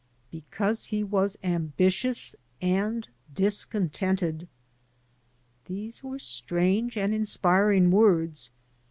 [0.31, 4.47] Because he was ambi tious and discontented."
[5.65, 8.49] These were strange and inspiring words.